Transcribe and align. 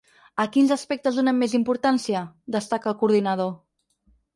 A 0.43 0.45
quins 0.55 0.73
aspectes 0.75 1.21
donem 1.21 1.39
més 1.43 1.55
importància? 1.59 2.25
destaca 2.59 2.95
el 2.95 3.01
coordinador. 3.05 3.59